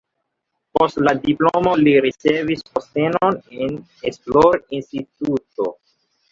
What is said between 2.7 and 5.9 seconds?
postenon en esplorinstituto.